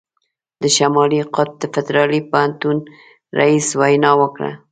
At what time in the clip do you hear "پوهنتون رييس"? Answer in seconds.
2.31-3.67